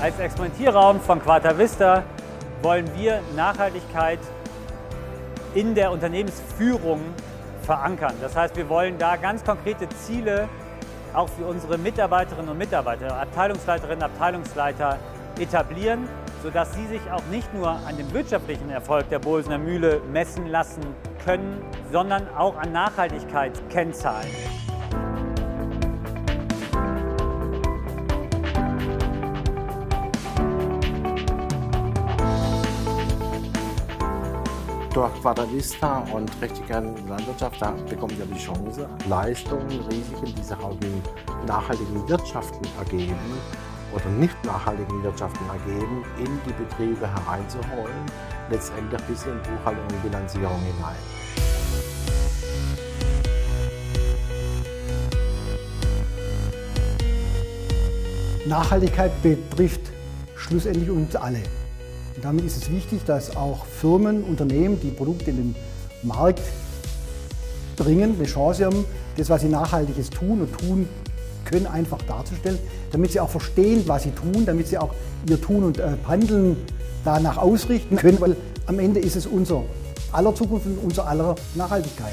Als 0.00 0.18
Experimentierraum 0.18 0.98
von 0.98 1.20
Quata 1.20 1.58
Vista 1.58 2.02
wollen 2.62 2.90
wir 2.96 3.20
Nachhaltigkeit 3.36 4.18
in 5.54 5.74
der 5.74 5.90
Unternehmensführung 5.92 7.00
verankern. 7.60 8.14
Das 8.22 8.34
heißt, 8.34 8.56
wir 8.56 8.70
wollen 8.70 8.96
da 8.96 9.16
ganz 9.16 9.44
konkrete 9.44 9.86
Ziele 9.90 10.48
auch 11.12 11.28
für 11.28 11.44
unsere 11.44 11.76
Mitarbeiterinnen 11.76 12.48
und 12.48 12.56
Mitarbeiter, 12.56 13.14
Abteilungsleiterinnen, 13.14 14.02
Abteilungsleiter 14.02 14.98
etablieren, 15.38 16.08
sodass 16.42 16.72
sie 16.72 16.86
sich 16.86 17.02
auch 17.12 17.24
nicht 17.30 17.52
nur 17.52 17.68
an 17.68 17.98
dem 17.98 18.10
wirtschaftlichen 18.14 18.70
Erfolg 18.70 19.10
der 19.10 19.18
Bohlsener 19.18 19.58
Mühle 19.58 20.00
messen 20.10 20.46
lassen 20.46 20.80
können, 21.26 21.62
sondern 21.92 22.26
auch 22.38 22.56
an 22.56 22.72
Nachhaltigkeitskennzahlen. 22.72 24.30
Durch 34.92 35.14
Quadravista 35.20 36.04
und 36.12 36.28
richtige 36.42 36.72
Landwirtschaft, 37.08 37.62
da 37.62 37.70
bekommt 37.88 38.18
ihr 38.18 38.26
die 38.26 38.38
Chance, 38.38 38.88
Leistungen, 39.08 39.68
Risiken, 39.88 40.34
die 40.36 40.42
sich 40.42 40.56
auch 40.58 40.76
in 40.82 41.46
nachhaltigen 41.46 42.08
Wirtschaften 42.08 42.66
ergeben 42.76 43.14
oder 43.94 44.06
nicht 44.18 44.34
nachhaltigen 44.44 45.00
Wirtschaften 45.04 45.44
ergeben, 45.48 46.04
in 46.18 46.40
die 46.44 46.52
Betriebe 46.52 47.06
hereinzuholen, 47.06 48.04
letztendlich 48.50 49.00
bis 49.02 49.24
in 49.26 49.38
Buchhaltung 49.42 49.84
und 49.84 50.02
Bilanzierung 50.02 50.60
hinein. 50.60 50.96
Nachhaltigkeit 58.44 59.12
betrifft 59.22 59.82
schlussendlich 60.34 60.90
uns 60.90 61.14
alle. 61.14 61.59
Und 62.20 62.26
damit 62.26 62.44
ist 62.44 62.58
es 62.58 62.70
wichtig, 62.70 63.00
dass 63.06 63.34
auch 63.34 63.64
Firmen, 63.64 64.24
Unternehmen, 64.24 64.78
die 64.78 64.90
Produkte 64.90 65.30
in 65.30 65.36
den 65.38 65.56
Markt 66.02 66.42
bringen, 67.76 68.16
eine 68.18 68.26
Chance 68.26 68.66
haben, 68.66 68.84
das, 69.16 69.30
was 69.30 69.40
sie 69.40 69.48
Nachhaltiges 69.48 70.10
tun 70.10 70.42
und 70.42 70.52
tun 70.52 70.86
können, 71.46 71.66
einfach 71.66 71.96
darzustellen, 72.02 72.58
damit 72.92 73.12
sie 73.12 73.20
auch 73.20 73.30
verstehen, 73.30 73.84
was 73.86 74.02
sie 74.02 74.10
tun, 74.10 74.44
damit 74.44 74.68
sie 74.68 74.76
auch 74.76 74.90
ihr 75.30 75.40
Tun 75.40 75.64
und 75.64 75.78
äh, 75.78 75.96
Handeln 76.06 76.58
danach 77.06 77.38
ausrichten 77.38 77.96
können, 77.96 78.20
weil 78.20 78.36
am 78.66 78.78
Ende 78.78 79.00
ist 79.00 79.16
es 79.16 79.26
unser 79.26 79.62
aller 80.12 80.34
Zukunft 80.34 80.66
und 80.66 80.76
unser 80.76 81.06
aller 81.06 81.36
Nachhaltigkeit. 81.54 82.12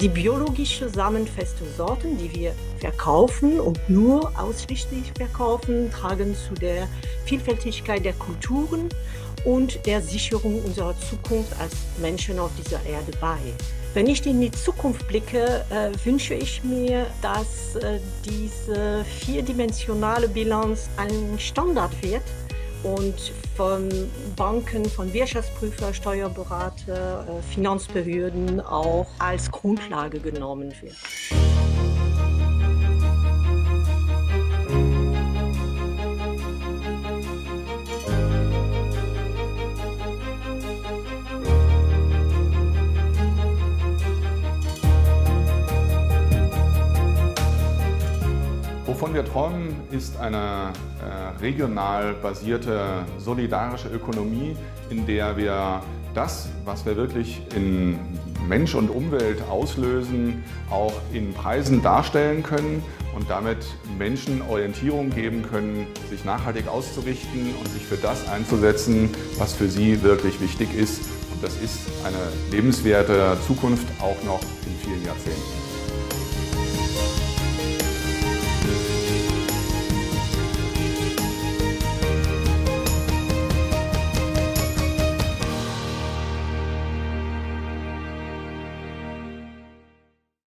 Die 0.00 0.08
biologische 0.08 0.88
samenfeste 0.88 1.64
Sorten, 1.76 2.16
die 2.18 2.32
wir 2.32 2.54
verkaufen 2.78 3.58
und 3.58 3.80
nur 3.88 4.30
ausschließlich 4.38 5.12
verkaufen, 5.16 5.90
tragen 5.90 6.36
zu 6.36 6.54
der 6.54 6.86
Vielfältigkeit 7.24 8.04
der 8.04 8.12
Kulturen 8.12 8.90
und 9.44 9.84
der 9.86 10.00
Sicherung 10.00 10.62
unserer 10.62 10.94
Zukunft 11.00 11.52
als 11.60 11.74
Menschen 12.00 12.38
auf 12.38 12.52
dieser 12.56 12.80
Erde 12.86 13.10
bei. 13.20 13.38
Wenn 13.92 14.06
ich 14.06 14.24
in 14.24 14.40
die 14.40 14.52
Zukunft 14.52 15.08
blicke, 15.08 15.64
äh, 15.70 15.90
wünsche 16.04 16.34
ich 16.34 16.62
mir, 16.62 17.08
dass 17.20 17.74
äh, 17.82 17.98
diese 18.24 19.04
vierdimensionale 19.04 20.28
Bilanz 20.28 20.88
ein 20.96 21.40
Standard 21.40 21.90
wird 22.02 22.22
und 22.82 23.32
von 23.56 23.88
Banken, 24.36 24.84
von 24.84 25.12
Wirtschaftsprüfer, 25.12 25.92
Steuerberater, 25.92 27.26
äh, 27.28 27.42
Finanzbehörden 27.54 28.60
auch 28.60 29.06
als 29.18 29.50
Grundlage 29.50 30.20
genommen 30.20 30.72
wird. 30.80 30.96
Wovon 48.98 49.14
wir 49.14 49.24
träumen, 49.24 49.76
ist 49.92 50.18
eine 50.18 50.72
äh, 51.00 51.40
regional 51.40 52.14
basierte 52.14 53.04
solidarische 53.16 53.86
Ökonomie, 53.90 54.56
in 54.90 55.06
der 55.06 55.36
wir 55.36 55.82
das, 56.14 56.48
was 56.64 56.84
wir 56.84 56.96
wirklich 56.96 57.40
in 57.54 57.96
Mensch 58.48 58.74
und 58.74 58.90
Umwelt 58.90 59.40
auslösen, 59.48 60.42
auch 60.68 60.94
in 61.12 61.32
Preisen 61.32 61.80
darstellen 61.80 62.42
können 62.42 62.82
und 63.14 63.30
damit 63.30 63.58
Menschen 63.96 64.42
Orientierung 64.42 65.10
geben 65.10 65.44
können, 65.48 65.86
sich 66.10 66.24
nachhaltig 66.24 66.66
auszurichten 66.66 67.54
und 67.56 67.68
sich 67.68 67.84
für 67.84 67.98
das 67.98 68.28
einzusetzen, 68.28 69.10
was 69.38 69.54
für 69.54 69.68
sie 69.68 70.02
wirklich 70.02 70.40
wichtig 70.40 70.74
ist. 70.76 71.02
Und 71.32 71.44
das 71.44 71.54
ist 71.62 71.78
eine 72.04 72.32
lebenswerte 72.50 73.36
Zukunft 73.46 73.86
auch 74.00 74.20
noch 74.24 74.40
in 74.66 74.76
vielen 74.84 75.04
Jahrzehnten. 75.06 75.67